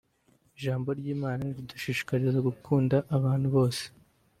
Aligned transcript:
Ijambo 0.57 0.89
ry'Imana 0.99 1.43
ridushishikariza 1.57 2.39
gukunda 2.49 2.97
abantu 3.17 3.47
bose 3.55 3.83